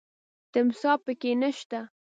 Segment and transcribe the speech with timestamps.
[0.53, 1.79] تمساح پکې نه شته.